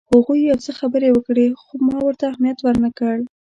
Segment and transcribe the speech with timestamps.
[0.13, 3.17] هغوی یو څه خبرې وکړې خو ما ورته اهمیت ورنه کړ.